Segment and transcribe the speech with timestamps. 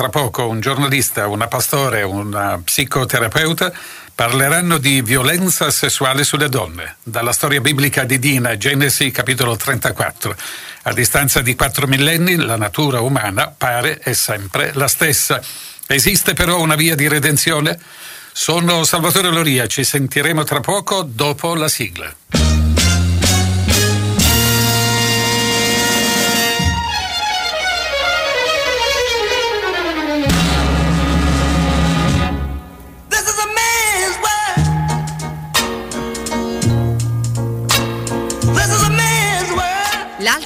[0.00, 3.70] tra poco un giornalista, una pastore, una psicoterapeuta
[4.14, 10.34] parleranno di violenza sessuale sulle donne, dalla storia biblica di Dina, Genesi capitolo 34.
[10.84, 15.38] A distanza di quattro millenni la natura umana pare è sempre la stessa.
[15.86, 17.78] Esiste però una via di redenzione?
[18.32, 22.49] Sono Salvatore Loria, ci sentiremo tra poco dopo la sigla.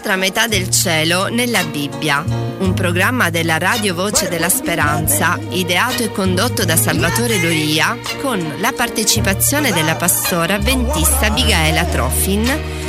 [0.05, 2.23] L'altra metà del cielo nella Bibbia,
[2.59, 8.73] un programma della Radio Voce della Speranza, ideato e condotto da Salvatore Loria, con la
[8.73, 12.47] partecipazione della pastora avventista Abigaela Trofin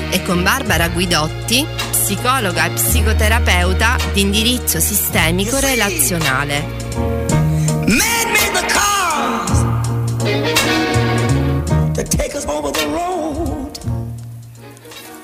[0.09, 7.24] e con Barbara Guidotti, psicologa e psicoterapeuta di indirizzo sistemico relazionale.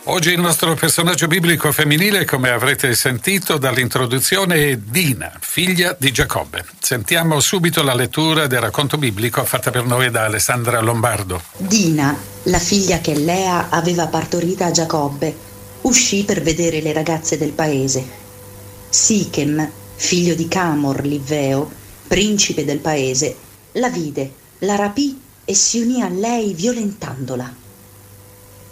[0.06, 6.66] Oggi il nostro personaggio biblico femminile, come avrete sentito dall'introduzione, è Dina, figlia di Giacobbe.
[6.80, 11.44] Sentiamo subito la lettura del racconto biblico fatta per noi da Alessandra Lombardo.
[11.56, 15.36] Dina, la figlia che Lea aveva partorita a Giacobbe,
[15.82, 18.04] uscì per vedere le ragazze del paese.
[18.90, 21.70] Sichem, figlio di Camor, Liveo,
[22.08, 23.36] principe del paese,
[23.74, 27.54] la vide, la rapì e si unì a lei violentandola.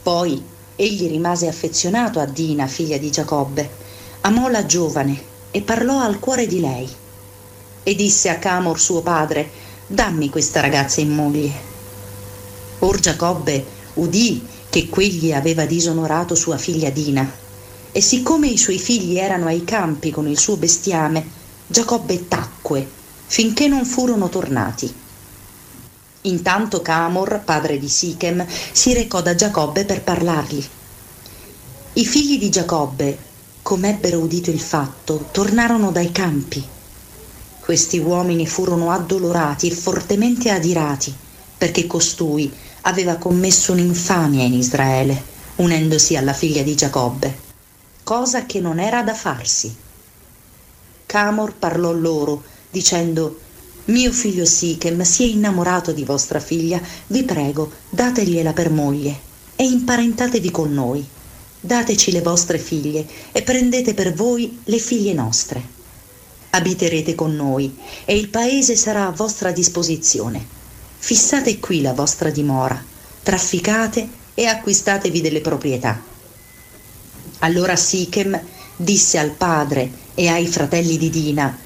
[0.02, 3.69] Poi Egli rimase affezionato a Dina, figlia di Giacobbe,
[4.22, 5.21] amò la giovane
[5.52, 6.88] e parlò al cuore di lei.
[7.83, 9.49] E disse a Camor suo padre,
[9.88, 11.52] dammi questa ragazza in moglie.
[12.80, 17.30] Or Giacobbe udì che quegli aveva disonorato sua figlia Dina,
[17.91, 21.27] e siccome i suoi figli erano ai campi con il suo bestiame,
[21.67, 22.88] Giacobbe tacque
[23.25, 25.08] finché non furono tornati.
[26.23, 30.67] Intanto Camor, padre di Sichem, si recò da Giacobbe per parlargli.
[31.94, 33.17] I figli di Giacobbe,
[33.64, 36.64] come ebbero udito il fatto, tornarono dai campi.
[37.60, 41.11] Questi uomini furono addolorati e fortemente adirati,
[41.58, 42.52] perché costui
[42.82, 45.20] aveva commesso un'infamia in Israele,
[45.55, 47.38] unendosi alla figlia di Giacobbe,
[48.04, 49.76] cosa che non era da farsi.
[51.08, 53.39] Camor parlò loro, dicendo
[53.86, 59.20] mio figlio Sichem si è innamorato di vostra figlia, vi prego, dategliela per moglie
[59.56, 61.17] e imparentatevi con noi.
[61.61, 65.61] Dateci le vostre figlie e prendete per voi le figlie nostre.
[66.52, 67.75] Abiterete con noi
[68.05, 70.58] e il paese sarà a vostra disposizione.
[70.97, 72.81] Fissate qui la vostra dimora,
[73.23, 76.02] trafficate e acquistatevi delle proprietà.
[77.39, 78.39] Allora Sichem
[78.77, 81.58] disse al padre e ai fratelli di Dina,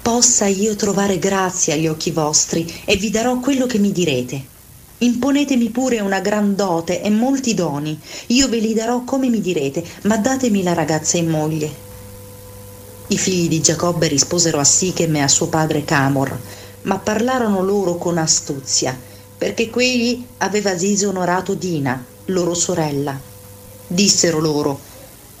[0.00, 4.52] possa io trovare grazia agli occhi vostri e vi darò quello che mi direte.
[4.98, 9.84] Imponetemi pure una gran dote e molti doni, io ve li darò come mi direte,
[10.02, 11.70] ma datemi la ragazza in moglie.
[13.08, 16.38] I figli di Giacobbe risposero a Sichem e a suo padre Camor,
[16.82, 18.98] ma parlarono loro con astuzia,
[19.36, 23.18] perché quegli aveva disonorato Dina, loro sorella.
[23.86, 24.80] Dissero loro,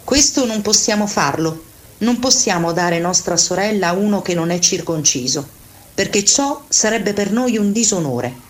[0.04, 1.62] questo non possiamo farlo,
[1.98, 5.46] non possiamo dare nostra sorella a uno che non è circonciso,
[5.94, 8.43] perché ciò sarebbe per noi un disonore.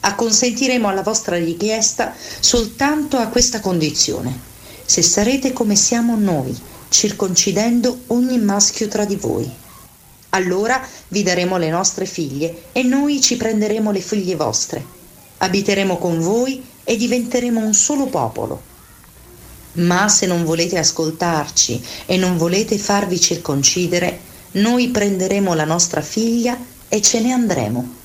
[0.00, 4.38] Acconsentiremo alla vostra richiesta soltanto a questa condizione,
[4.84, 9.50] se sarete come siamo noi, circoncidendo ogni maschio tra di voi.
[10.30, 14.84] Allora vi daremo le nostre figlie e noi ci prenderemo le figlie vostre.
[15.38, 18.68] Abiteremo con voi e diventeremo un solo popolo
[19.72, 24.18] ma se non volete ascoltarci e non volete farvi circoncidere,
[24.52, 27.98] noi prenderemo la nostra figlia e ce ne andremo.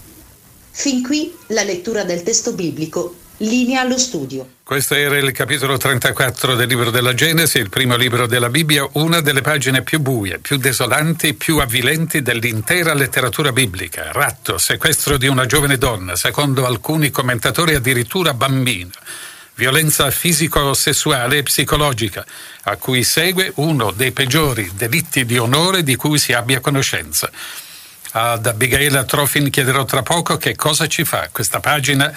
[0.77, 3.15] Fin qui la lettura del testo biblico.
[3.37, 4.55] Linea allo studio.
[4.61, 9.21] Questo era il capitolo 34 del libro della Genesi, il primo libro della Bibbia, una
[9.21, 14.11] delle pagine più buie, più desolanti, più avvilenti dell'intera letteratura biblica.
[14.11, 18.91] Ratto, sequestro di una giovane donna, secondo alcuni commentatori addirittura bambina
[19.55, 22.25] violenza fisico-sessuale e psicologica,
[22.63, 27.31] a cui segue uno dei peggiori delitti di onore di cui si abbia conoscenza.
[28.17, 32.13] Ad Abigail Trofin chiederò tra poco che cosa ci fa questa pagina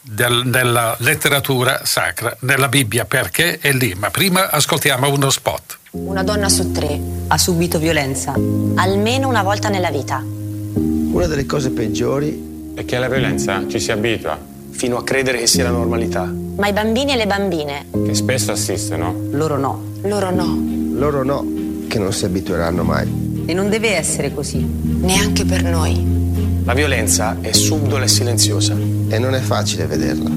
[0.00, 3.92] del, nella letteratura sacra, nella Bibbia, perché è lì.
[3.94, 5.78] Ma prima ascoltiamo uno spot.
[5.90, 6.96] Una donna su tre
[7.26, 8.34] ha subito violenza,
[8.76, 10.22] almeno una volta nella vita.
[10.24, 14.38] Una delle cose peggiori è che alla violenza ci si abitua
[14.70, 16.22] fino a credere che sia la normalità.
[16.22, 17.86] Ma i bambini e le bambine?
[17.90, 19.12] Che spesso assistono.
[19.32, 19.94] Loro no.
[20.02, 20.56] Loro no.
[20.92, 21.44] Loro no,
[21.88, 23.31] che non si abitueranno mai.
[23.44, 24.58] E non deve essere così.
[24.58, 26.62] Neanche per noi.
[26.64, 28.74] La violenza è subdola e silenziosa.
[29.08, 30.30] E non è facile vederla.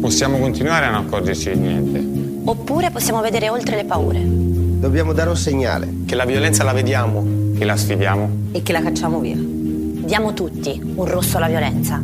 [0.00, 2.04] Possiamo continuare a non accorgerci di niente.
[2.44, 4.20] Oppure possiamo vedere oltre le paure.
[4.24, 5.88] Dobbiamo dare un segnale.
[6.06, 7.24] Che la violenza la vediamo.
[7.56, 8.30] Che la sfidiamo.
[8.52, 9.36] E che la cacciamo via.
[9.36, 12.02] Diamo tutti un rosso alla violenza.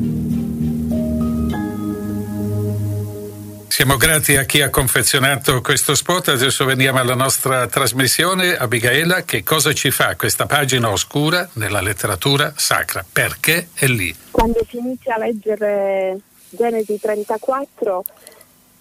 [3.78, 6.30] Siamo grati a chi ha confezionato questo spot.
[6.30, 8.56] Adesso veniamo alla nostra trasmissione.
[8.56, 13.04] Abigaela, che cosa ci fa questa pagina oscura nella letteratura sacra?
[13.08, 14.12] Perché è lì?
[14.32, 18.04] Quando si inizia a leggere Genesi 34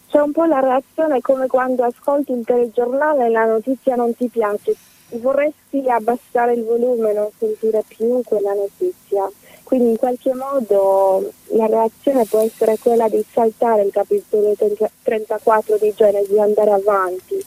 [0.09, 4.27] c'è un po' la reazione come quando ascolti il telegiornale e la notizia non ti
[4.29, 4.75] piace.
[5.09, 9.29] Vorresti abbassare il volume, non sentire più quella notizia.
[9.67, 14.55] Quindi in qualche modo la reazione può essere quella di saltare il capitolo
[15.03, 17.45] 34 di Genesi e andare avanti.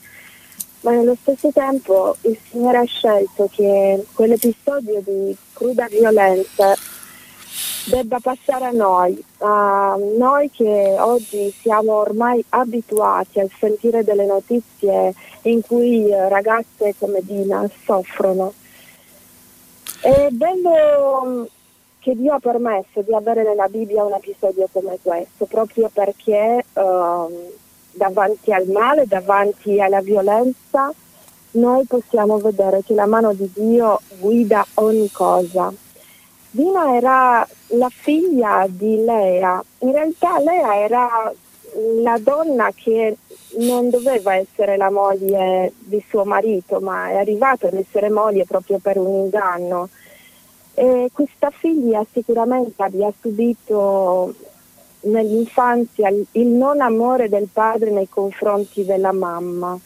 [0.81, 6.76] Ma nello stesso tempo il Signore ha scelto che quell'episodio di cruda violenza
[7.87, 15.14] debba passare a noi, a noi che oggi siamo ormai abituati a sentire delle notizie
[15.44, 18.52] in cui ragazze come Dina soffrono.
[20.02, 21.49] È bello
[22.00, 27.32] che Dio ha permesso di avere nella Bibbia un episodio come questo, proprio perché um,
[27.93, 30.93] davanti al male, davanti alla violenza,
[31.52, 35.73] noi possiamo vedere che la mano di Dio guida ogni cosa.
[36.52, 41.32] Dina era la figlia di Lea, in realtà Lea era
[42.02, 43.17] la donna che
[43.58, 48.79] non doveva essere la moglie di suo marito, ma è arrivata ad essere moglie proprio
[48.79, 49.88] per un inganno.
[50.75, 54.34] E questa figlia sicuramente abbia subito
[55.02, 59.78] nell'infanzia il non amore del padre nei confronti della mamma.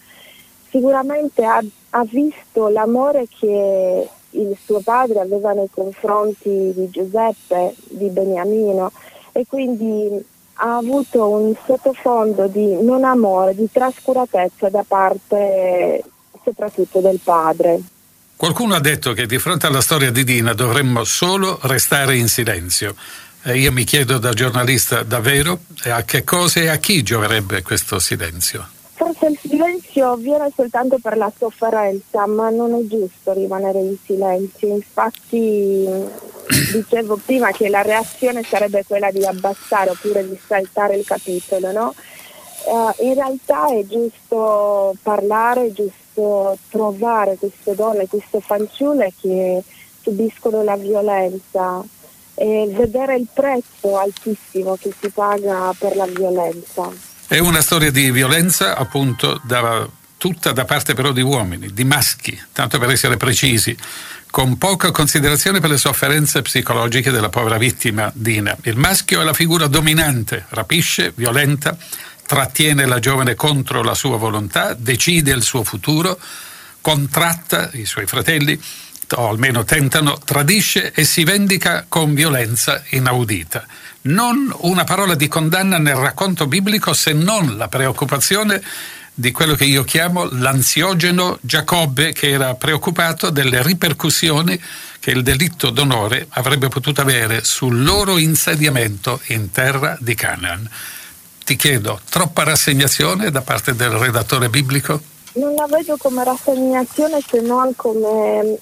[0.69, 8.09] Sicuramente ha, ha visto l'amore che il suo padre aveva nei confronti di Giuseppe, di
[8.09, 8.91] Beniamino
[9.33, 16.03] e quindi ha avuto un sottofondo di non amore, di trascuratezza da parte
[16.43, 17.81] soprattutto del padre.
[18.45, 22.95] Qualcuno ha detto che di fronte alla storia di Dina dovremmo solo restare in silenzio.
[23.43, 27.99] E io mi chiedo da giornalista davvero a che cosa e a chi gioverebbe questo
[27.99, 28.69] silenzio.
[28.93, 34.69] Forse il silenzio viene soltanto per la sofferenza, ma non è giusto rimanere in silenzio.
[34.69, 35.89] Infatti
[36.71, 41.95] dicevo prima che la reazione sarebbe quella di abbassare oppure di saltare il capitolo, no?
[42.67, 49.63] Uh, in realtà è giusto parlare, è giusto trovare queste donne, queste fanciulle che
[50.01, 51.83] subiscono la violenza
[52.35, 56.91] e vedere il prezzo altissimo che si paga per la violenza.
[57.27, 62.39] È una storia di violenza appunto da, tutta da parte però di uomini, di maschi,
[62.53, 63.77] tanto per essere precisi,
[64.31, 68.57] con poca considerazione per le sofferenze psicologiche della povera vittima Dina.
[68.63, 71.77] Il maschio è la figura dominante, rapisce, violenta,
[72.27, 76.19] trattiene la giovane contro la sua volontà, decide il suo futuro,
[76.81, 78.61] contratta i suoi fratelli,
[79.17, 83.67] o almeno tentano, tradisce e si vendica con violenza inaudita.
[84.03, 88.63] Non una parola di condanna nel racconto biblico se non la preoccupazione
[89.17, 94.61] di quello che io chiamo l'ansiogeno Giacobbe che era preoccupato delle ripercussioni
[94.99, 100.69] che il delitto d'onore avrebbe potuto avere sul loro insediamento in terra di Canaan.
[101.45, 104.99] Ti chiedo, troppa rassegnazione da parte del redattore biblico?
[105.35, 108.57] Non la vedo come rassegnazione se non come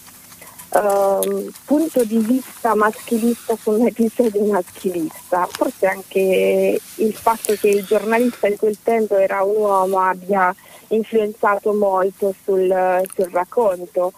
[0.70, 5.48] uh, punto di vista maschilista su un episodio maschilista.
[5.48, 10.52] Forse anche il fatto che il giornalista in quel tempo era un uomo abbia
[10.88, 14.12] influenzato molto sul, sul racconto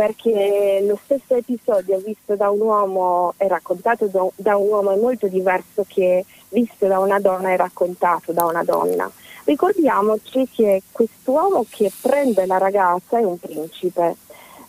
[0.00, 5.26] perché lo stesso episodio visto da un uomo e raccontato da un uomo è molto
[5.26, 9.10] diverso che visto da una donna e raccontato da una donna.
[9.44, 14.16] Ricordiamoci che quest'uomo che prende la ragazza è un principe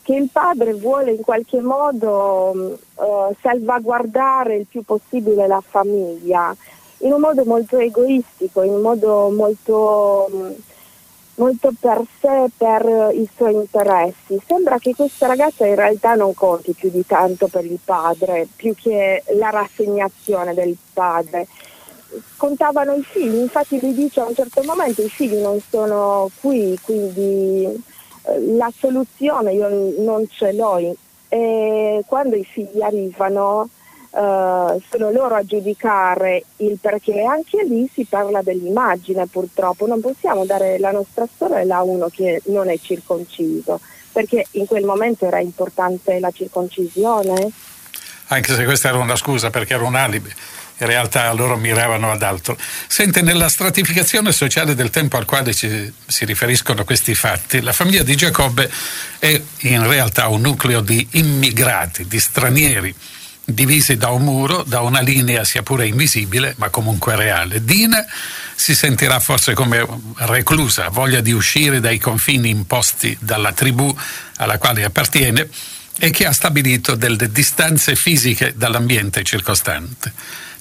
[0.02, 6.54] che il padre vuole in qualche modo uh, salvaguardare il più possibile la famiglia,
[6.98, 10.30] in un modo molto egoistico, in un modo molto,
[11.42, 14.40] molto per sé, per i suoi interessi.
[14.46, 18.76] Sembra che questa ragazza in realtà non conti più di tanto per il padre, più
[18.76, 21.48] che la rassegnazione del padre.
[22.38, 26.78] Contavano i figli, infatti lui dice a un certo momento i figli non sono qui,
[26.84, 27.84] quindi
[28.56, 30.96] la soluzione io non ce l'ho
[31.28, 33.70] e quando i figli arrivano
[34.12, 40.46] uh, sono loro a giudicare il perché anche lì si parla dell'immagine purtroppo non possiamo
[40.46, 43.80] dare la nostra sorella a uno che non è circonciso
[44.12, 47.50] perché in quel momento era importante la circoncisione.
[48.28, 50.34] Anche se questa era una scusa perché era un alibi
[50.82, 52.58] in realtà loro miravano ad altro.
[52.88, 58.04] Sente, nella stratificazione sociale del tempo al quale ci, si riferiscono questi fatti, la famiglia
[58.04, 58.70] di Giacobbe
[59.20, 62.94] è in realtà un nucleo di immigrati, di stranieri,
[63.54, 67.64] divisi da un muro, da una linea sia pure invisibile, ma comunque reale.
[67.64, 68.06] Dina
[68.56, 69.86] si sentirà forse come
[70.18, 73.96] reclusa, voglia di uscire dai confini imposti dalla tribù
[74.38, 75.50] alla quale appartiene
[75.98, 80.14] e che ha stabilito delle distanze fisiche dall'ambiente circostante.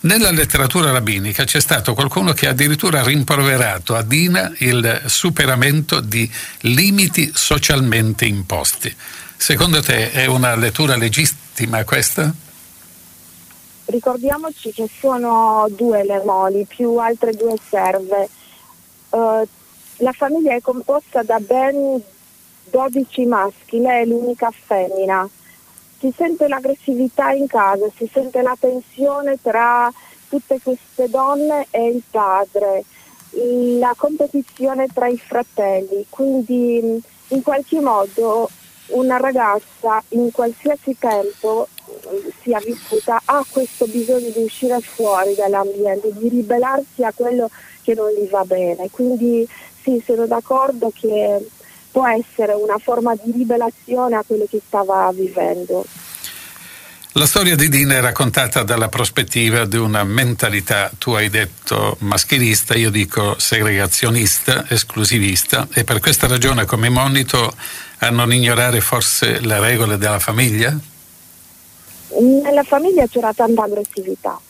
[0.03, 6.31] Nella letteratura rabbinica c'è stato qualcuno che ha addirittura rimproverato a Dina il superamento di
[6.61, 8.95] limiti socialmente imposti.
[9.37, 12.33] Secondo te è una lettura legittima questa?
[13.91, 18.29] Ricordiamoci che sono due le moli, più altre due serve.
[19.11, 19.47] Uh,
[19.97, 22.03] la famiglia è composta da ben
[22.71, 25.29] 12 maschi, lei è l'unica femmina
[26.01, 29.93] si sente l'aggressività in casa, si sente la tensione tra
[30.31, 32.85] tutte queste donne e il padre,
[33.79, 38.49] la competizione tra i fratelli, quindi in qualche modo
[38.91, 41.69] una ragazza in qualsiasi tempo
[42.43, 47.51] sia vissuta ha questo bisogno di uscire fuori dall'ambiente, di ribellarsi a quello
[47.83, 48.89] che non gli va bene.
[48.91, 49.47] Quindi
[49.83, 51.47] sì, sono d'accordo che
[51.91, 55.85] può essere una forma di ribelazione a quello che stava vivendo.
[57.15, 62.77] La storia di Dina è raccontata dalla prospettiva di una mentalità, tu hai detto maschilista,
[62.77, 67.53] io dico segregazionista, esclusivista e per questa ragione come monito
[67.99, 70.79] a non ignorare forse le regole della famiglia?
[72.21, 74.41] Nella famiglia c'era tanta aggressività.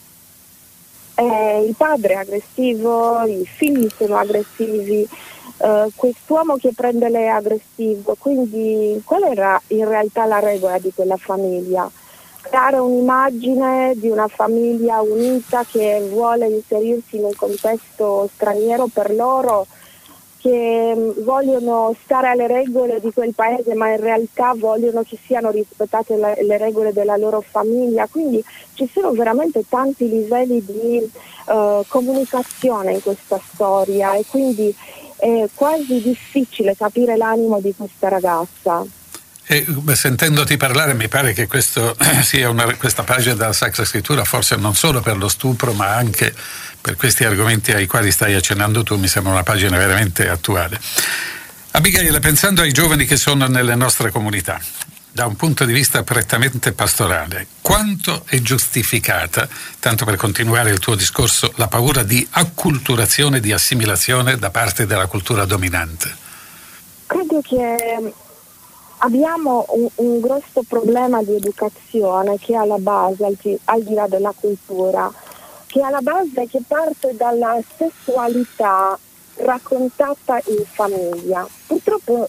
[1.15, 5.07] Eh, il padre è aggressivo, i figli sono aggressivi,
[5.57, 10.91] Uh, quest'uomo che prende lei è aggressivo, quindi qual era in realtà la regola di
[10.91, 11.87] quella famiglia?
[12.49, 19.67] Dare un'immagine di una famiglia unita che vuole inserirsi in un contesto straniero per loro,
[20.41, 25.51] che mm, vogliono stare alle regole di quel paese ma in realtà vogliono che siano
[25.51, 28.07] rispettate le, le regole della loro famiglia.
[28.09, 28.43] Quindi
[28.73, 31.11] ci sono veramente tanti livelli di
[31.45, 34.75] uh, comunicazione in questa storia e quindi
[35.15, 38.83] è quasi difficile capire l'animo di questa ragazza.
[39.51, 39.65] E,
[39.95, 41.93] sentendoti parlare mi pare che questo
[42.23, 46.33] sia una, questa pagina della Sacra Scrittura forse non solo per lo stupro ma anche
[46.79, 50.79] per questi argomenti ai quali stai accennando tu mi sembra una pagina veramente attuale.
[51.71, 54.57] Abigail, pensando ai giovani che sono nelle nostre comunità,
[55.11, 60.95] da un punto di vista prettamente pastorale, quanto è giustificata, tanto per continuare il tuo
[60.95, 66.15] discorso, la paura di acculturazione, di assimilazione da parte della cultura dominante?
[67.05, 68.13] Credo che
[69.03, 74.07] abbiamo un, un grosso problema di educazione che è alla base, al, al di là
[74.07, 75.11] della cultura,
[75.67, 78.97] che è alla base che parte dalla sessualità
[79.35, 81.47] raccontata in famiglia.
[81.67, 82.27] Purtroppo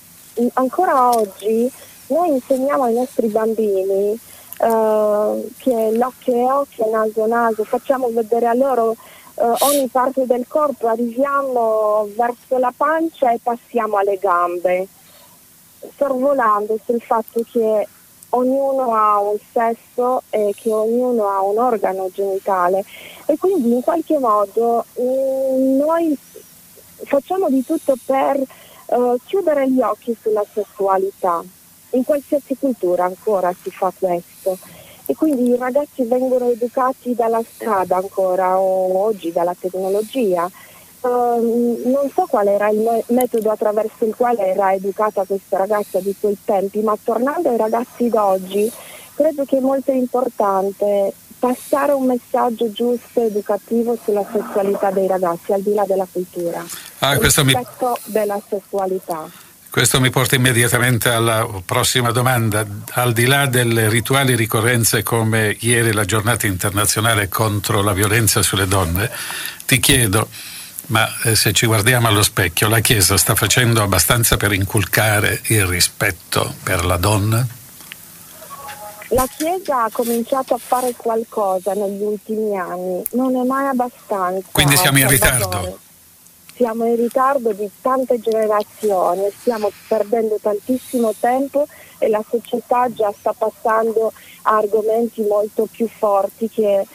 [0.54, 1.70] ancora oggi
[2.08, 4.18] noi insegniamo ai nostri bambini
[4.58, 10.46] uh, che l'occhio è occhio, naso naso, facciamo vedere a loro uh, ogni parte del
[10.48, 14.86] corpo, arriviamo verso la pancia e passiamo alle gambe,
[15.96, 17.86] sorvolando sul fatto che
[18.30, 22.84] ognuno ha un sesso e che ognuno ha un organo genitale.
[23.26, 26.16] E quindi in qualche modo mm, noi
[27.04, 28.40] facciamo di tutto per
[28.86, 31.42] uh, chiudere gli occhi sulla sessualità.
[31.90, 34.58] In qualsiasi cultura ancora si fa questo.
[35.04, 40.48] E quindi i ragazzi vengono educati dalla strada ancora o oggi dalla tecnologia.
[41.02, 45.98] Uh, non so qual era il me- metodo attraverso il quale era educata questa ragazza
[45.98, 48.70] di quei tempi, ma tornando ai ragazzi d'oggi,
[49.14, 55.60] credo che è molto importante passare un messaggio giusto educativo sulla sessualità dei ragazzi, al
[55.60, 56.64] di là della cultura.
[57.00, 57.52] Ah, questo mi...
[58.04, 59.28] della sessualità.
[59.68, 62.64] Questo mi porta immediatamente alla prossima domanda.
[62.90, 68.68] Al di là delle rituali ricorrenze come ieri la giornata internazionale contro la violenza sulle
[68.68, 69.10] donne,
[69.66, 70.28] ti chiedo,
[70.86, 75.66] ma eh, se ci guardiamo allo specchio, la Chiesa sta facendo abbastanza per inculcare il
[75.66, 77.46] rispetto per la donna?
[79.08, 84.48] La Chiesa ha cominciato a fare qualcosa negli ultimi anni, non è mai abbastanza.
[84.52, 85.80] Quindi siamo in ritardo
[86.54, 91.66] siamo in ritardo di tante generazioni, stiamo perdendo tantissimo tempo
[91.98, 94.12] e la società già sta passando
[94.42, 96.86] a argomenti molto più forti che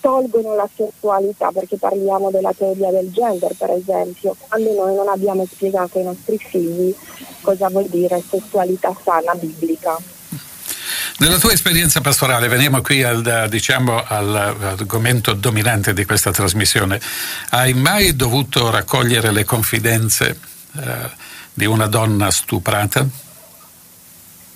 [0.00, 5.46] tolgono la sessualità, perché parliamo della teoria del gender per esempio, quando noi non abbiamo
[5.50, 6.94] spiegato ai nostri figli
[7.40, 9.96] cosa vuol dire sessualità sana biblica.
[11.18, 17.00] Nella tua esperienza pastorale, veniamo qui al, diciamo, all'argomento dominante di questa trasmissione,
[17.50, 20.38] hai mai dovuto raccogliere le confidenze
[20.76, 21.10] eh,
[21.52, 23.23] di una donna stuprata?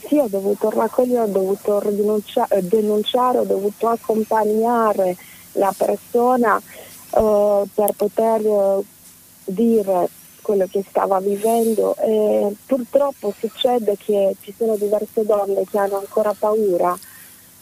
[0.08, 5.14] Sì, ho dovuto raccogliere, ho dovuto denunciare, denunciare ho dovuto accompagnare
[5.52, 8.82] la persona eh, per poter eh,
[9.44, 10.08] dire
[10.40, 11.94] quello che stava vivendo.
[11.96, 16.96] E purtroppo succede che ci sono diverse donne che hanno ancora paura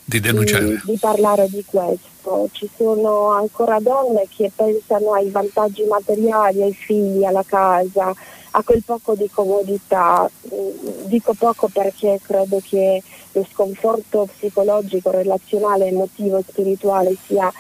[0.04, 2.48] di, di, di parlare di questo.
[2.52, 8.14] Ci sono ancora donne che pensano ai vantaggi materiali, ai figli, alla casa,
[8.56, 10.28] a quel poco di comodità.
[10.52, 17.52] Mm, dico poco perché credo che lo sconforto psicologico, relazionale, emotivo, spirituale sia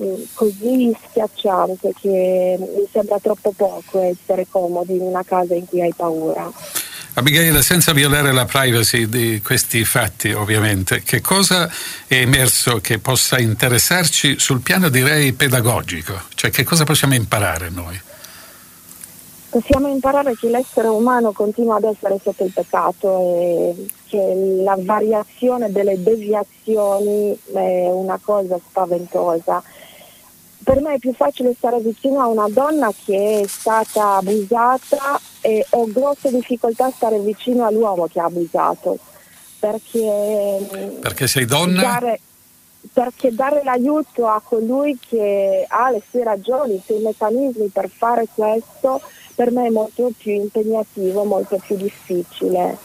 [0.00, 5.80] mm, così schiacciante che mi sembra troppo poco essere comodi in una casa in cui
[5.80, 6.50] hai paura.
[7.14, 11.70] Abigail, senza violare la privacy di questi fatti, ovviamente, che cosa
[12.06, 16.22] è emerso che possa interessarci sul piano, direi, pedagogico?
[16.34, 18.00] Cioè, che cosa possiamo imparare noi?
[19.52, 25.70] Possiamo imparare che l'essere umano continua ad essere sotto il peccato e che la variazione
[25.70, 29.62] delle deviazioni è una cosa spaventosa.
[30.64, 35.66] Per me è più facile stare vicino a una donna che è stata abusata e
[35.68, 38.96] ho grosse difficoltà a stare vicino all'uomo che ha abusato.
[39.58, 41.82] Perché, perché sei donna?
[41.82, 42.20] Dare,
[42.90, 48.26] perché dare l'aiuto a colui che ha le sue ragioni, i suoi meccanismi per fare
[48.34, 49.02] questo
[49.42, 52.78] per me è molto più impegnativo, molto più difficile.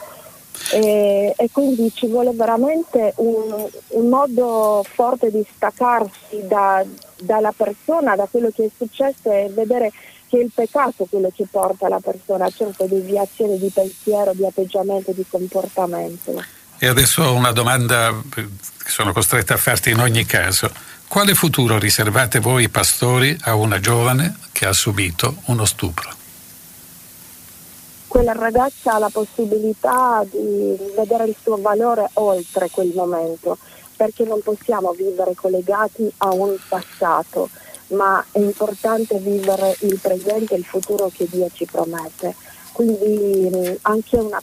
[0.72, 6.84] E, e quindi ci vuole veramente un, un modo forte di staccarsi da,
[7.20, 9.92] dalla persona, da quello che è successo e vedere
[10.28, 14.44] che è il peccato quello che porta la persona a certe deviazioni di pensiero, di
[14.44, 16.42] atteggiamento, di comportamento.
[16.76, 18.46] E adesso una domanda che
[18.84, 20.70] sono costretta a farti in ogni caso.
[21.06, 26.17] Quale futuro riservate voi pastori a una giovane che ha subito uno stupro?
[28.08, 33.58] Quella ragazza ha la possibilità di vedere il suo valore oltre quel momento,
[33.96, 37.48] perché non possiamo vivere collegati a un passato,
[37.88, 42.34] ma è importante vivere il presente e il futuro che Dio ci promette.
[42.72, 44.42] Quindi anche una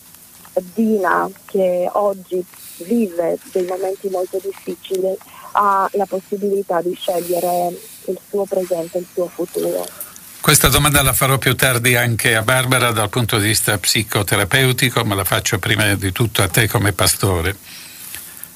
[0.74, 2.44] Dina che oggi
[2.84, 5.14] vive dei momenti molto difficili
[5.52, 10.05] ha la possibilità di scegliere il suo presente il suo futuro.
[10.46, 15.16] Questa domanda la farò più tardi anche a Barbara dal punto di vista psicoterapeutico, ma
[15.16, 17.58] la faccio prima di tutto a te come pastore.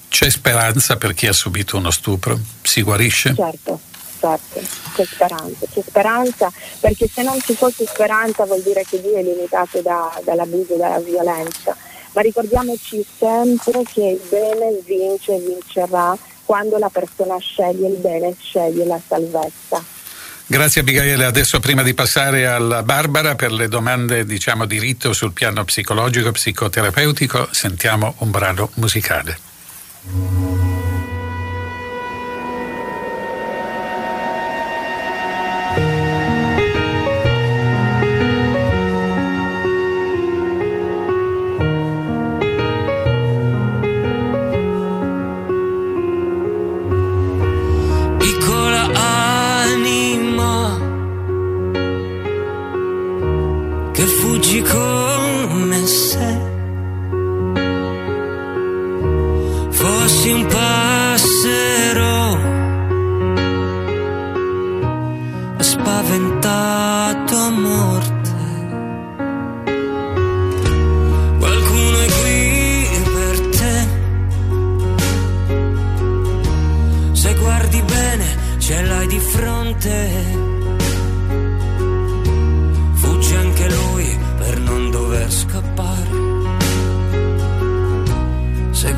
[0.08, 2.39] C'è speranza per chi ha subito uno stupro?
[2.62, 3.34] Si guarisce?
[3.34, 3.80] Certo,
[4.19, 4.62] certo,
[4.93, 9.23] c'è speranza, c'è speranza perché se non ci fosse speranza vuol dire che Dio è
[9.23, 11.75] limitato da, dall'abuso, dalla violenza.
[12.13, 18.36] Ma ricordiamoci sempre che il bene vince e vincerà quando la persona sceglie il bene,
[18.39, 19.97] sceglie la salvezza.
[20.52, 21.26] Grazie Abigaele.
[21.26, 26.32] Adesso prima di passare alla Barbara per le domande diciamo di rito sul piano psicologico,
[26.32, 29.38] psicoterapeutico, sentiamo un brano musicale.
[88.82, 88.89] Con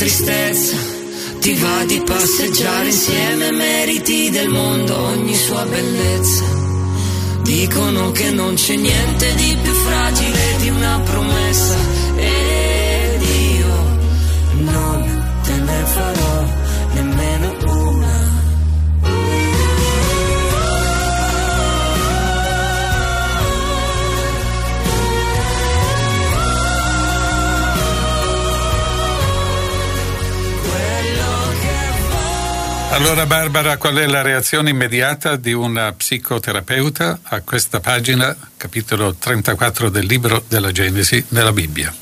[0.00, 0.76] tristezza.
[1.40, 6.42] Ti va di passeggiare insieme, meriti del mondo ogni sua bellezza.
[7.42, 11.76] Dicono che non c'è niente di più fragile di una promessa.
[32.92, 39.88] Allora Barbara, qual è la reazione immediata di una psicoterapeuta a questa pagina, capitolo 34
[39.90, 41.94] del libro della Genesi nella Bibbia?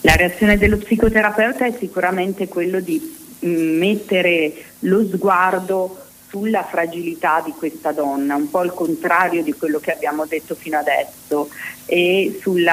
[0.00, 7.92] La reazione dello psicoterapeuta è sicuramente quello di mettere lo sguardo sulla fragilità di questa
[7.92, 11.48] donna, un po' il contrario di quello che abbiamo detto fino adesso,
[11.86, 12.68] e sul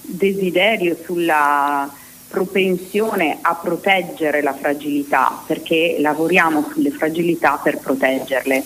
[0.00, 1.90] desiderio, sulla
[2.32, 8.64] propensione a proteggere la fragilità, perché lavoriamo sulle fragilità per proteggerle.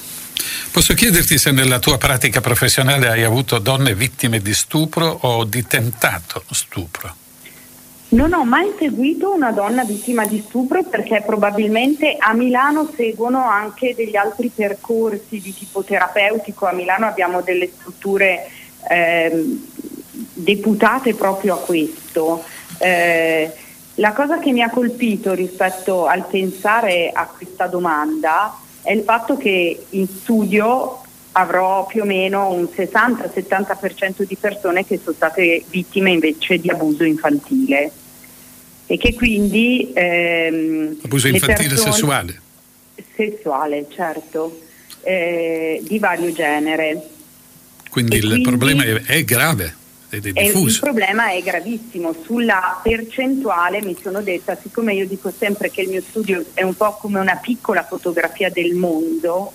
[0.71, 5.67] Posso chiederti se nella tua pratica professionale hai avuto donne vittime di stupro o di
[5.67, 7.15] tentato stupro?
[8.09, 13.95] Non ho mai seguito una donna vittima di stupro perché probabilmente a Milano seguono anche
[13.97, 16.67] degli altri percorsi di tipo terapeutico.
[16.67, 18.49] A Milano abbiamo delle strutture
[18.89, 19.59] eh,
[20.35, 22.45] deputate proprio a questo.
[22.79, 23.53] Eh,
[23.95, 29.37] la cosa che mi ha colpito rispetto al pensare a questa domanda è il fatto
[29.37, 31.01] che in studio
[31.33, 37.05] avrò più o meno un 60-70% di persone che sono state vittime invece di abuso
[37.05, 37.91] infantile
[38.87, 39.91] e che quindi...
[39.95, 42.41] Ehm, abuso infantile sessuale?
[43.15, 44.61] Sessuale, certo,
[45.03, 47.09] eh, di vario genere.
[47.91, 50.67] Quindi e il quindi, problema è grave ed è diffuso.
[50.67, 52.15] il problema è gravissimo.
[52.25, 56.75] Sulla percentuale mi sono detta, siccome io dico sempre che il mio studio è un
[56.77, 59.53] po' come una piccola fotografia del mondo,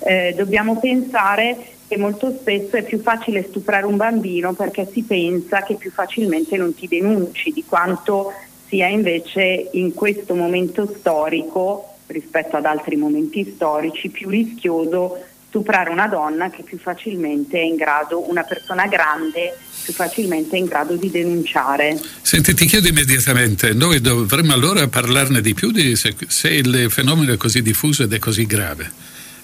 [0.00, 5.62] eh, dobbiamo pensare che molto spesso è più facile stuprare un bambino perché si pensa
[5.62, 8.32] che più facilmente non ti denunci di quanto
[8.66, 15.18] sia invece in questo momento storico rispetto ad altri momenti storici più rischioso
[15.54, 20.58] stuprare una donna che più facilmente è in grado, una persona grande più facilmente è
[20.58, 21.96] in grado di denunciare.
[22.22, 27.34] Senti, ti chiedo immediatamente, noi dovremmo allora parlarne di più di se, se il fenomeno
[27.34, 28.90] è così diffuso ed è così grave,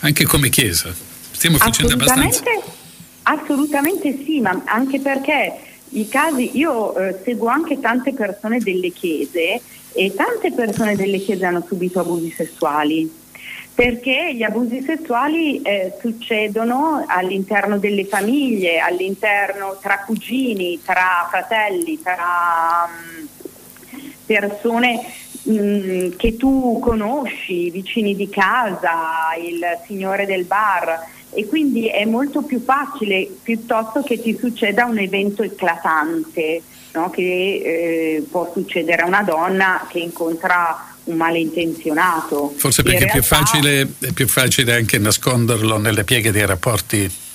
[0.01, 0.93] anche come Chiesa.
[1.31, 2.43] Stiamo facendo abbastanza?
[3.23, 5.53] Assolutamente sì, ma anche perché
[5.91, 9.61] i casi, io eh, seguo anche tante persone delle chiese
[9.93, 13.20] e tante persone delle chiese hanno subito abusi sessuali
[13.75, 22.87] perché gli abusi sessuali eh, succedono all'interno delle famiglie, all'interno tra cugini, tra fratelli, tra
[22.87, 23.27] um,
[24.27, 25.01] persone
[25.45, 32.43] um, che tu conosci, vicini di casa, il signore del bar e quindi è molto
[32.43, 36.61] più facile piuttosto che ti succeda un evento eclatante
[36.93, 37.11] no?
[37.11, 42.55] che eh, può succedere a una donna che incontra un malintenzionato.
[42.57, 47.29] Forse perché realtà, è, più facile, è più facile anche nasconderlo nelle pieghe dei rapporti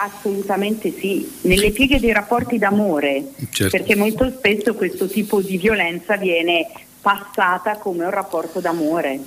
[0.00, 3.76] Assolutamente sì, nelle pieghe dei rapporti d'amore, certo.
[3.76, 6.68] perché molto spesso questo tipo di violenza viene
[7.00, 9.18] passata come un rapporto d'amore.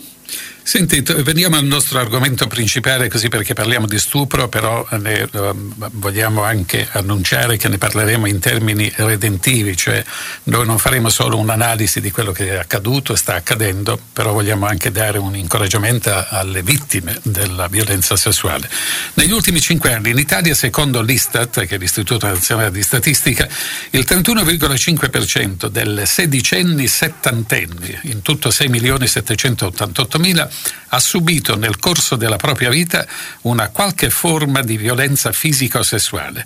[0.64, 6.44] Senti, veniamo al nostro argomento principale così perché parliamo di stupro, però ne, uh, vogliamo
[6.44, 10.04] anche annunciare che ne parleremo in termini redentivi, cioè
[10.44, 14.68] noi non faremo solo un'analisi di quello che è accaduto e sta accadendo, però vogliamo
[14.68, 18.70] anche dare un incoraggiamento alle vittime della violenza sessuale.
[19.16, 23.50] Negli ultimi cinque anni in Italia, secondo l'Istat, che è l'Istituto Nazionale di Statistica,
[23.90, 30.50] il 31,5% delle sedicenni settantenni, in tutto 6 milioni 788 mila,
[30.94, 33.06] ha subito nel corso della propria vita
[33.42, 36.46] una qualche forma di violenza fisica o sessuale.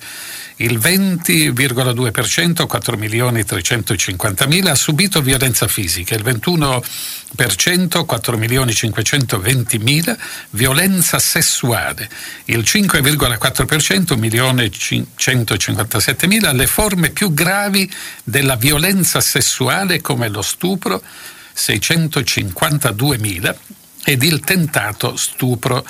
[0.57, 9.77] Il 20,2%, 4 milioni 350 mila, ha subito violenza fisica, il 21%, 4 milioni 520
[9.79, 10.15] mila,
[10.51, 12.09] violenza sessuale,
[12.45, 17.91] il 5,4%, 1 milione 157 mila, le forme più gravi
[18.23, 21.01] della violenza sessuale come lo stupro,
[21.51, 23.53] 652 mila,
[24.05, 25.83] ed il tentato stupro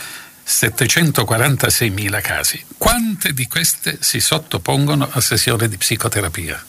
[0.46, 2.64] 746.000 casi.
[2.78, 6.64] Quante di queste si sottopongono a sessione di psicoterapia?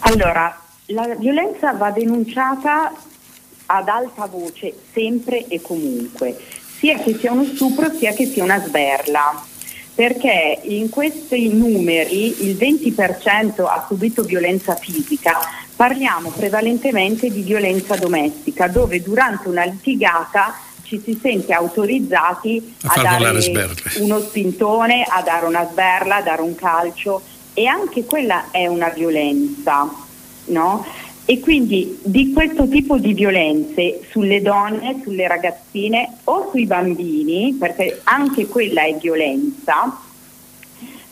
[0.00, 2.92] Allora, la violenza va denunciata
[3.66, 6.36] ad alta voce sempre e comunque,
[6.78, 9.42] sia che sia uno stupro sia che sia una sberla,
[9.94, 15.38] perché in questi numeri il 20% ha subito violenza fisica,
[15.84, 23.02] parliamo prevalentemente di violenza domestica, dove durante una litigata ci si sente autorizzati a, a
[23.02, 27.20] dare uno spintone, a dare una sberla, a dare un calcio
[27.52, 29.86] e anche quella è una violenza,
[30.46, 30.86] no?
[31.26, 38.00] E quindi di questo tipo di violenze sulle donne, sulle ragazzine o sui bambini, perché
[38.04, 40.00] anche quella è violenza,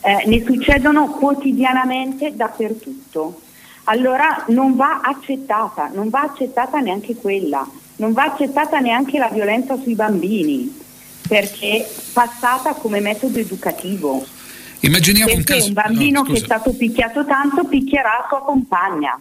[0.01, 3.42] eh, ne succedono quotidianamente dappertutto.
[3.85, 9.77] Allora non va accettata, non va accettata neanche quella, non va accettata neanche la violenza
[9.83, 10.81] sui bambini,
[11.27, 14.25] perché passata come metodo educativo.
[14.81, 15.67] Immaginiamo un, caso...
[15.67, 19.19] un bambino no, che è stato picchiato tanto picchierà la sua compagna.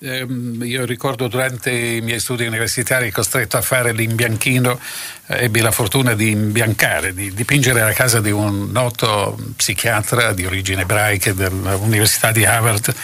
[0.00, 0.24] Eh,
[0.60, 4.78] io ricordo durante i miei studi universitari costretto a fare l'imbianchino,
[5.26, 10.46] eh, ebbi la fortuna di imbiancare, di dipingere la casa di un noto psichiatra di
[10.46, 12.94] origine ebraiche dell'Università di Harvard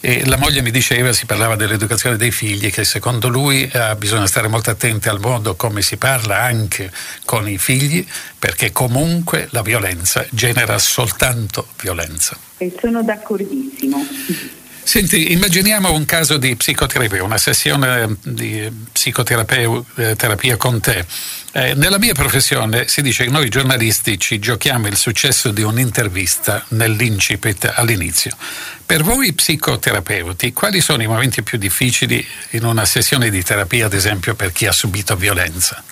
[0.00, 4.26] e la moglie mi diceva, si parlava dell'educazione dei figli, che secondo lui eh, bisogna
[4.26, 6.92] stare molto attenti al modo come si parla anche
[7.24, 8.06] con i figli,
[8.38, 12.36] perché comunque la violenza genera soltanto violenza.
[12.58, 13.98] E sono d'accordissimo.
[14.88, 21.04] Senti, immaginiamo un caso di psicoterapia, una sessione di psicoterapia con te.
[21.52, 26.64] Eh, nella mia professione si dice che noi giornalisti ci giochiamo il successo di un'intervista
[26.68, 28.34] nell'incipit all'inizio.
[28.86, 33.92] Per voi psicoterapeuti, quali sono i momenti più difficili in una sessione di terapia, ad
[33.92, 35.84] esempio, per chi ha subito violenza?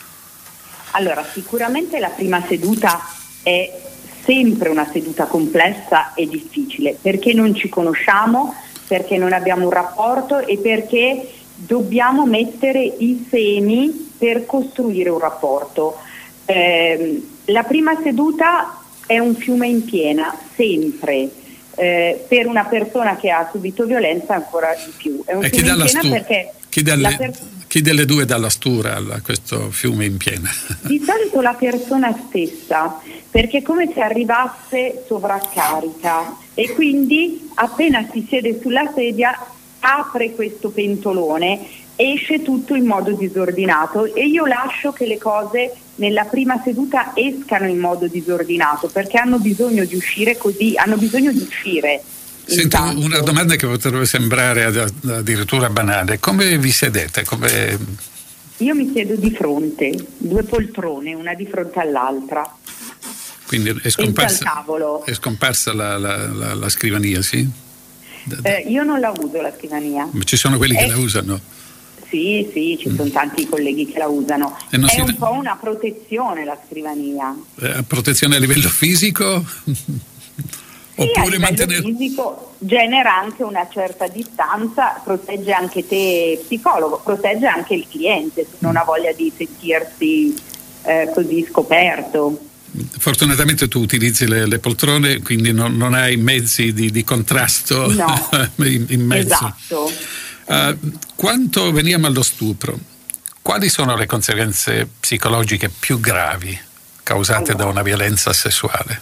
[0.93, 3.07] Allora, sicuramente la prima seduta
[3.43, 3.79] è
[4.25, 8.55] sempre una seduta complessa e difficile perché non ci conosciamo
[8.87, 15.97] perché non abbiamo un rapporto e perché dobbiamo mettere i semi per costruire un rapporto.
[16.45, 21.29] Eh, la prima seduta è un fiume in piena, sempre.
[21.79, 25.23] Eh, per una persona che ha subito violenza ancora di più.
[25.25, 28.39] È un e fiume in piena stu- perché chi delle, per- chi delle, due dà
[28.39, 30.51] la stura a questo fiume in piena?
[30.83, 32.99] Di solito la persona stessa,
[33.31, 39.37] perché è come se arrivasse sovraccarica e quindi appena si siede sulla sedia
[39.81, 46.25] apre questo pentolone, esce tutto in modo disordinato e io lascio che le cose nella
[46.25, 51.41] prima seduta escano in modo disordinato perché hanno bisogno di uscire così, hanno bisogno di
[51.41, 52.03] uscire.
[52.45, 57.25] Senti, una domanda che potrebbe sembrare addirittura banale, come vi sedete?
[57.25, 57.79] Come...
[58.59, 62.49] Io mi siedo di fronte, due poltrone, una di fronte all'altra.
[63.47, 64.65] Quindi è scomparsa,
[65.05, 67.49] è scomparsa la, la, la, la, scrivania, sì?
[68.43, 70.09] Eh, io non la uso la scrivania.
[70.11, 70.79] Ma ci sono quelli è...
[70.81, 71.41] che la usano?
[72.09, 74.57] Sì, sì, ci sono tanti colleghi che la usano.
[74.69, 75.15] È un de...
[75.15, 77.37] po' una protezione la scrivania.
[77.61, 79.45] Eh, protezione a livello fisico?
[80.97, 81.83] Sì, Oppure mantenere...
[81.83, 88.57] fisico genera anche una certa distanza, protegge anche te psicologo, protegge anche il cliente se
[88.61, 90.35] non ha voglia di sentirsi
[90.85, 92.41] eh, così scoperto.
[92.99, 98.29] Fortunatamente tu utilizzi le, le poltrone, quindi non, non, hai mezzi di, di contrasto no.
[98.65, 99.35] in, in, mezzo.
[99.35, 99.93] Esatto.
[100.47, 102.79] Uh, quanto veniamo allo stupro,
[103.43, 106.59] quali sono le conseguenze psicologiche più gravi
[107.03, 107.65] causate allora.
[107.65, 109.01] da una violenza sessuale?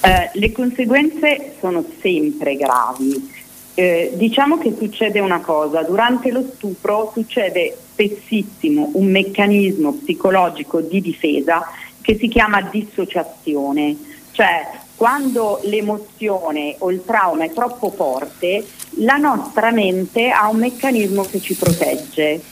[0.00, 3.42] Uh, le conseguenze sono sempre gravi.
[3.76, 11.00] Eh, diciamo che succede una cosa, durante lo stupro succede spessissimo un meccanismo psicologico di
[11.00, 11.66] difesa
[12.04, 13.96] che si chiama dissociazione,
[14.32, 18.62] cioè quando l'emozione o il trauma è troppo forte,
[18.98, 22.42] la nostra mente ha un meccanismo che ci protegge.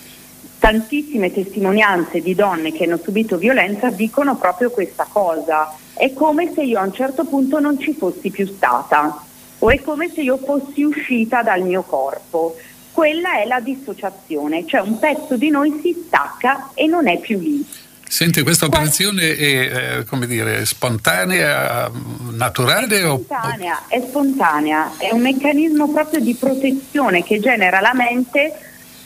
[0.58, 5.76] Tantissime testimonianze di donne che hanno subito violenza dicono proprio questa cosa.
[5.92, 9.22] È come se io a un certo punto non ci fossi più stata
[9.58, 12.56] o è come se io fossi uscita dal mio corpo.
[12.90, 17.38] Quella è la dissociazione, cioè un pezzo di noi si stacca e non è più
[17.38, 17.64] lì.
[18.12, 21.90] Senti, questa operazione è, eh, come dire, spontanea,
[22.32, 22.98] naturale?
[22.98, 28.52] È spontanea, è spontanea, è un meccanismo proprio di protezione che genera la mente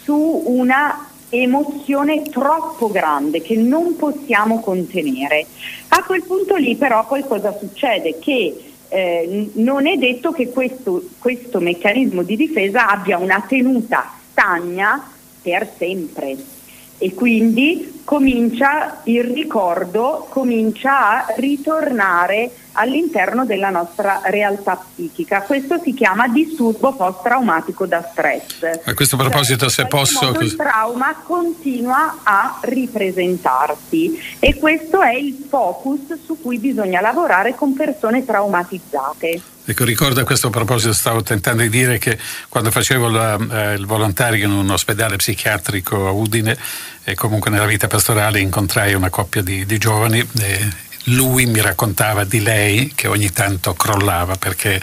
[0.03, 5.47] su una emozione troppo grande che non possiamo contenere.
[5.91, 8.19] A quel punto lì però poi cosa succede?
[8.19, 15.13] Che eh, non è detto che questo, questo meccanismo di difesa abbia una tenuta stagna
[15.41, 16.55] per sempre
[16.99, 25.43] e quindi comincia il ricordo, comincia a ritornare all'interno della nostra realtà psichica.
[25.43, 28.63] Questo si chiama disturbo post-traumatico da stress.
[28.85, 30.31] A questo proposito, cioè, se posso...
[30.41, 37.75] Il trauma continua a ripresentarsi e questo è il focus su cui bisogna lavorare con
[37.75, 39.55] persone traumatizzate.
[39.69, 42.17] Ecco, ricordo a questo proposito, stavo tentando di dire che
[42.49, 46.57] quando facevo la, eh, il volontario in un ospedale psichiatrico a Udine
[47.03, 50.69] e comunque nella vita pastorale incontrai una coppia di, di giovani e
[51.07, 54.81] lui mi raccontava di lei che ogni tanto crollava perché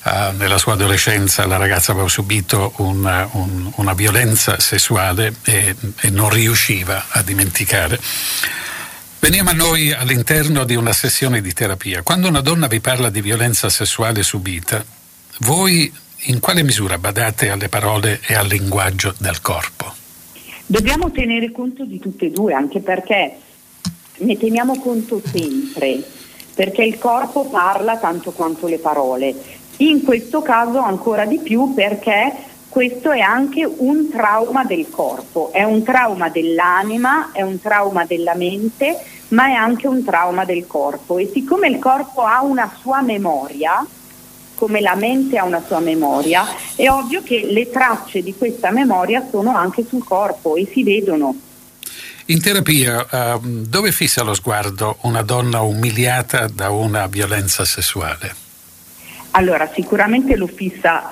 [0.00, 6.10] Uh, nella sua adolescenza la ragazza aveva subito una, un, una violenza sessuale e, e,
[6.10, 7.98] non riusciva a dimenticare.
[9.20, 12.02] Veniamo a noi all'interno di una sessione di terapia.
[12.02, 14.82] Quando una donna vi parla di violenza sessuale subita,
[15.40, 15.92] voi
[16.26, 19.92] in quale misura badate alle parole e al linguaggio del corpo?
[20.64, 23.36] Dobbiamo tenere conto di tutte e due, anche perché
[24.18, 26.00] ne teniamo conto sempre,
[26.54, 29.34] perché il corpo parla tanto quanto le parole.
[29.78, 32.32] In questo caso ancora di più perché
[32.68, 38.34] questo è anche un trauma del corpo, è un trauma dell'anima, è un trauma della
[38.34, 38.96] mente,
[39.28, 43.84] ma è anche un trauma del corpo e siccome il corpo ha una sua memoria,
[44.54, 49.26] come la mente ha una sua memoria, è ovvio che le tracce di questa memoria
[49.30, 51.34] sono anche sul corpo e si vedono.
[52.26, 58.46] In terapia, uh, dove fissa lo sguardo una donna umiliata da una violenza sessuale?
[59.30, 61.10] Allora, sicuramente lo fissa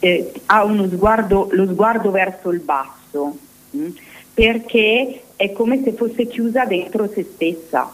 [0.00, 3.36] eh, ha uno sguardo, lo sguardo verso il basso,
[3.70, 3.78] mh?
[3.78, 3.90] Mm,
[4.34, 7.90] perché è come se fosse chiusa dentro se stessa,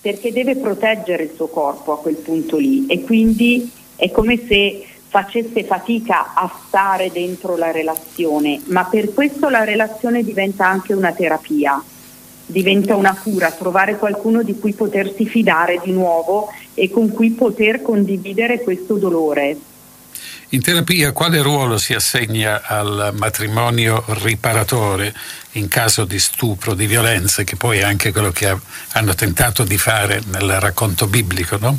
[0.00, 4.86] perché deve proteggere il suo corpo a quel punto lì e quindi è come se
[5.08, 11.12] facesse fatica a stare dentro la relazione, ma per questo la relazione diventa anche una
[11.12, 11.82] terapia,
[12.46, 17.82] diventa una cura, trovare qualcuno di cui potersi fidare di nuovo e con cui poter
[17.82, 19.56] condividere questo dolore.
[20.54, 25.14] In terapia quale ruolo si assegna al matrimonio riparatore
[25.52, 28.54] in caso di stupro, di violenza, che poi è anche quello che
[28.92, 31.78] hanno tentato di fare nel racconto biblico, no?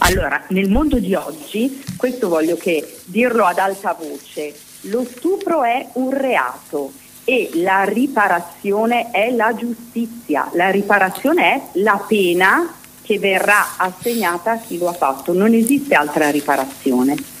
[0.00, 5.88] Allora, nel mondo di oggi, questo voglio che dirlo ad alta voce, lo stupro è
[5.94, 6.92] un reato
[7.24, 14.58] e la riparazione è la giustizia, la riparazione è la pena che verrà assegnata a
[14.58, 17.38] chi lo ha fatto, non esiste altra riparazione.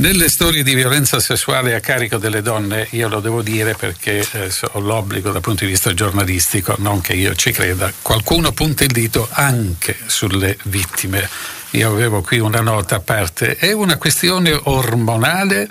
[0.00, 4.50] Nelle storie di violenza sessuale a carico delle donne, io lo devo dire perché eh,
[4.72, 8.92] ho l'obbligo dal punto di vista giornalistico, non che io ci creda, qualcuno punta il
[8.92, 11.28] dito anche sulle vittime.
[11.72, 15.68] Io avevo qui una nota a parte, è una questione ormonale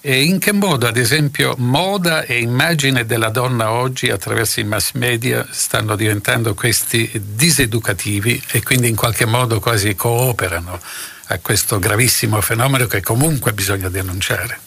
[0.00, 4.92] e in che modo, ad esempio, moda e immagine della donna oggi attraverso i mass
[4.92, 10.78] media stanno diventando questi diseducativi e quindi in qualche modo quasi cooperano
[11.30, 14.60] a questo gravissimo fenomeno che comunque bisogna denunciare?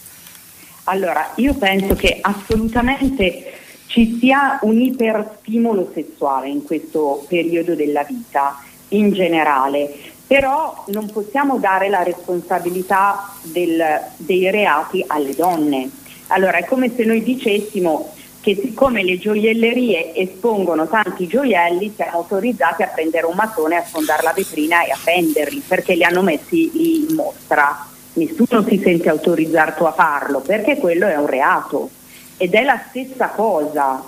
[0.85, 3.53] Allora, io penso che assolutamente
[3.87, 11.57] ci sia un iperstimolo sessuale in questo periodo della vita in generale, però non possiamo
[11.57, 13.83] dare la responsabilità del,
[14.15, 15.89] dei reati alle donne.
[16.27, 22.81] Allora è come se noi dicessimo che siccome le gioiellerie espongono tanti gioielli siamo autorizzati
[22.81, 27.07] a prendere un mattone, a sfondare la vetrina e a venderli perché li hanno messi
[27.07, 27.85] in mostra.
[28.13, 31.89] Nessuno si sente autorizzato a farlo perché quello è un reato
[32.37, 34.01] ed è la stessa cosa.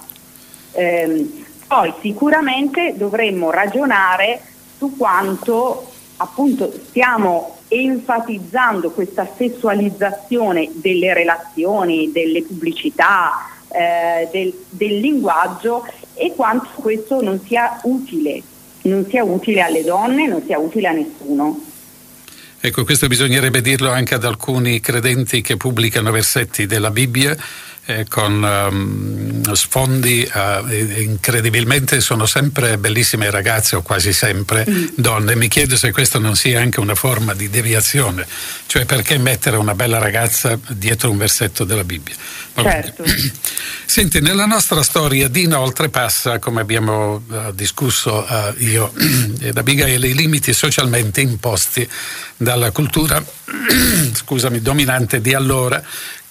[0.71, 4.39] Ehm, poi sicuramente dovremmo ragionare
[4.77, 5.91] su quanto
[6.23, 13.31] appunto stiamo enfatizzando questa sessualizzazione delle relazioni, delle pubblicità,
[13.69, 18.41] eh, del, del linguaggio e quanto questo non sia utile,
[18.83, 21.59] non sia utile alle donne, non sia utile a nessuno.
[22.59, 27.35] Ecco, questo bisognerebbe dirlo anche ad alcuni credenti che pubblicano versetti della Bibbia
[27.85, 34.85] eh, con um, sfondi uh, incredibilmente sono sempre bellissime ragazze o quasi sempre mm.
[34.95, 35.35] donne.
[35.35, 38.25] Mi chiedo se questa non sia anche una forma di deviazione,
[38.67, 42.15] cioè perché mettere una bella ragazza dietro un versetto della Bibbia.
[42.55, 43.03] Certo.
[43.85, 48.93] Senti, nella nostra storia Dina oltrepassa, come abbiamo uh, discusso uh, io
[49.41, 51.87] ed Abigail, i limiti socialmente imposti
[52.37, 53.23] dalla cultura
[54.13, 55.83] scusami, dominante di allora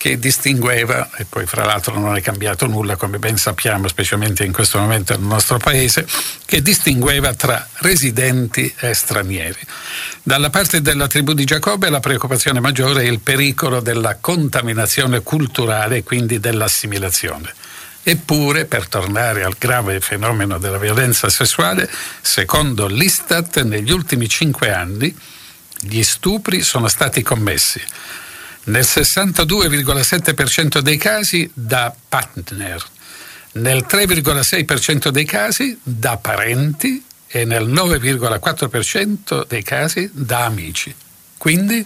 [0.02, 4.52] che distingueva, e poi fra l'altro non è cambiato nulla come ben sappiamo, specialmente in
[4.52, 6.04] questo momento nel nostro paese,
[6.44, 9.60] che distingueva tra residenti e stranieri.
[10.20, 15.98] Dalla parte della tribù di Giacobbe la preoccupazione maggiore è il pericolo della contaminazione culturale
[15.98, 17.54] e quindi dell'assimilazione.
[18.02, 21.88] Eppure, per tornare al grave fenomeno della violenza sessuale,
[22.20, 25.16] secondo l'Istat negli ultimi cinque anni
[25.78, 27.80] gli stupri sono stati commessi
[28.64, 32.82] nel 62,7% dei casi da partner,
[33.52, 40.94] nel 3,6% dei casi da parenti e nel 9,4% dei casi da amici.
[41.38, 41.84] Quindi?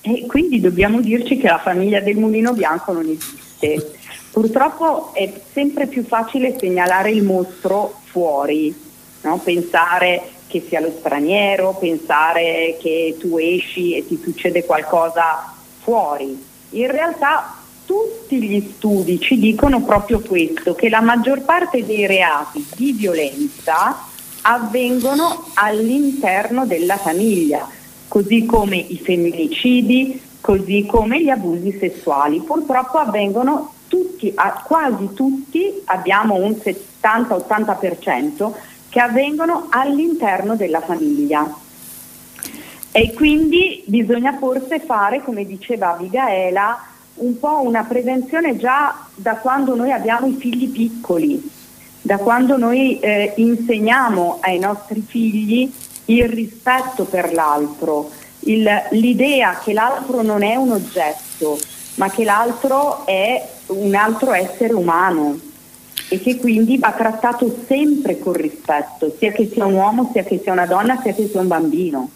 [0.00, 3.92] E quindi dobbiamo dirci che la famiglia del mulino bianco non esiste.
[4.30, 8.74] Purtroppo è sempre più facile segnalare il mostro fuori,
[9.22, 9.38] no?
[9.38, 16.44] pensare che sia lo straniero, pensare che tu esci e ti succede qualcosa fuori.
[16.70, 22.66] In realtà tutti gli studi ci dicono proprio questo, che la maggior parte dei reati
[22.74, 24.06] di violenza
[24.42, 27.68] avvengono all'interno della famiglia,
[28.08, 32.40] così come i femminicidi, così come gli abusi sessuali.
[32.40, 34.34] Purtroppo avvengono tutti,
[34.64, 38.52] quasi tutti, abbiamo un 70-80%,
[38.98, 41.48] che avvengono all'interno della famiglia.
[42.90, 46.84] E quindi bisogna forse fare, come diceva Abigaela,
[47.14, 51.48] un po' una prevenzione già da quando noi abbiamo i figli piccoli,
[52.00, 55.72] da quando noi eh, insegniamo ai nostri figli
[56.06, 61.56] il rispetto per l'altro, il, l'idea che l'altro non è un oggetto,
[61.96, 65.46] ma che l'altro è un altro essere umano
[66.08, 70.40] e che quindi va trattato sempre con rispetto, sia che sia un uomo, sia che
[70.42, 72.10] sia una donna, sia che sia un bambino.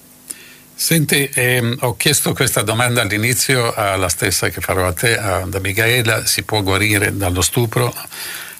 [0.74, 6.26] Senti, ehm, ho chiesto questa domanda all'inizio alla stessa che farò a te, ad Abigaela,
[6.26, 7.94] si può guarire dallo stupro?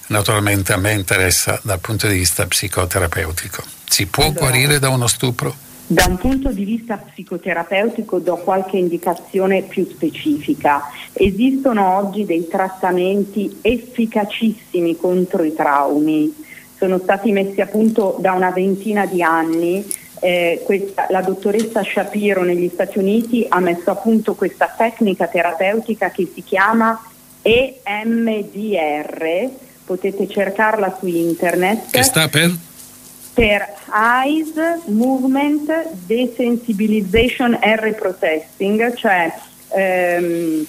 [0.09, 3.64] Naturalmente a me interessa dal punto di vista psicoterapeutico.
[3.89, 5.57] Si può allora, guarire da uno stupro?
[5.87, 10.83] Da un punto di vista psicoterapeutico do qualche indicazione più specifica.
[11.12, 16.33] Esistono oggi dei trattamenti efficacissimi contro i traumi,
[16.83, 19.87] sono stati messi a punto da una ventina di anni.
[20.18, 26.11] Eh, questa, la dottoressa Shapiro negli Stati Uniti ha messo a punto questa tecnica terapeutica
[26.11, 27.01] che si chiama
[27.43, 27.91] EMDR,
[29.85, 31.91] potete cercarla su internet.
[31.91, 32.53] Che sta per?
[33.33, 34.53] Per Eyes
[34.87, 39.33] Movement Desensibilization and Reprocessing, cioè
[39.68, 40.64] ehm,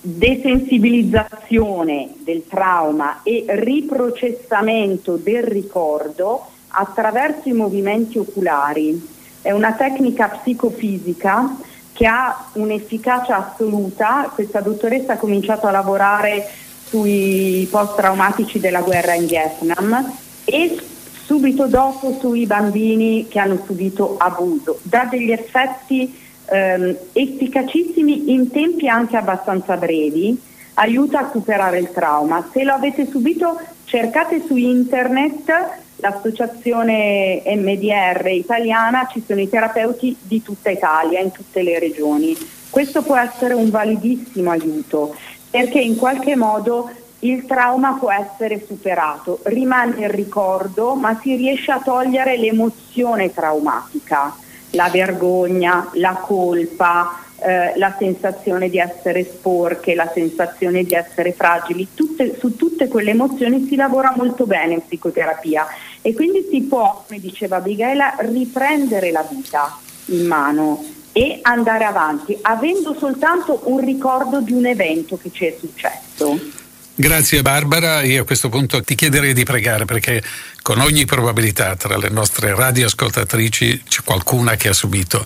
[0.00, 9.08] desensibilizzazione del trauma e riprocessamento del ricordo attraverso i movimenti oculari.
[9.42, 11.56] È una tecnica psicofisica
[11.92, 14.30] che ha un'efficacia assoluta.
[14.34, 16.48] Questa dottoressa ha cominciato a lavorare
[16.86, 20.12] sui post-traumatici della guerra in Vietnam
[20.44, 20.76] e
[21.24, 24.78] subito dopo sui bambini che hanno subito abuso.
[24.82, 30.40] Dà degli effetti ehm, efficacissimi in tempi anche abbastanza brevi,
[30.74, 32.48] aiuta a superare il trauma.
[32.52, 40.42] Se lo avete subito cercate su internet l'associazione MDR italiana, ci sono i terapeuti di
[40.42, 42.36] tutta Italia, in tutte le regioni.
[42.70, 45.14] Questo può essere un validissimo aiuto
[45.50, 46.90] perché in qualche modo
[47.22, 54.34] il trauma può essere superato, rimane il ricordo, ma si riesce a togliere l'emozione traumatica,
[54.70, 61.88] la vergogna, la colpa, eh, la sensazione di essere sporche, la sensazione di essere fragili,
[61.94, 65.66] tutte, su tutte quelle emozioni si lavora molto bene in psicoterapia
[66.00, 72.36] e quindi si può, come diceva Abigail, riprendere la vita in mano e andare avanti,
[72.42, 76.61] avendo soltanto un ricordo di un evento che ci è successo.
[76.94, 80.22] Grazie Barbara, io a questo punto ti chiederei di pregare perché
[80.60, 85.24] con ogni probabilità tra le nostre radioascoltatrici c'è qualcuna che ha subito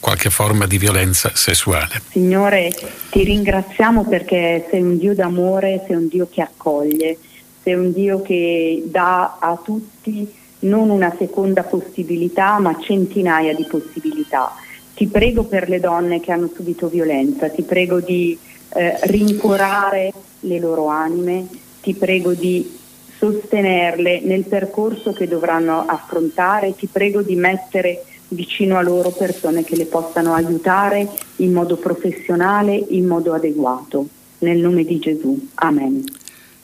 [0.00, 2.02] qualche forma di violenza sessuale.
[2.10, 2.70] Signore,
[3.10, 7.16] ti ringraziamo perché sei un Dio d'amore, sei un Dio che accoglie,
[7.62, 10.30] sei un Dio che dà a tutti
[10.60, 14.54] non una seconda possibilità ma centinaia di possibilità.
[14.94, 18.38] Ti prego per le donne che hanno subito violenza, ti prego di
[18.74, 21.46] eh, rincuorare le loro anime,
[21.80, 22.76] ti prego di
[23.18, 29.76] sostenerle nel percorso che dovranno affrontare, ti prego di mettere vicino a loro persone che
[29.76, 34.06] le possano aiutare in modo professionale, in modo adeguato.
[34.40, 35.48] Nel nome di Gesù.
[35.54, 36.04] Amen.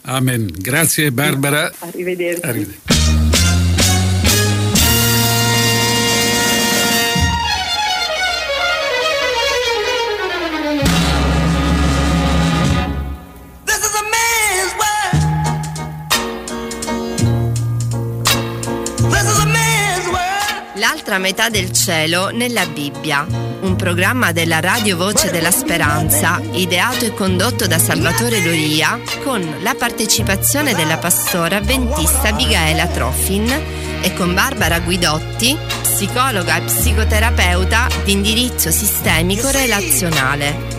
[0.02, 0.48] Amen.
[0.56, 1.72] Grazie Barbara.
[1.80, 2.46] Arrivederci.
[2.46, 2.93] Arrivederci.
[21.14, 23.24] L'altra metà del cielo nella Bibbia,
[23.60, 29.76] un programma della Radio Voce della Speranza, ideato e condotto da Salvatore Loria, con la
[29.78, 33.48] partecipazione della pastora avventista Abigaela Trofin
[34.00, 40.74] e con Barbara Guidotti, psicologa e psicoterapeuta di indirizzo sistemico relazionale.